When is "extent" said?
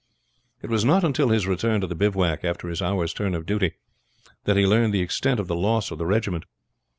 5.03-5.39